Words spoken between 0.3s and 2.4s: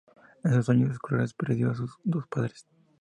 En sus años escolares perdió a sus dos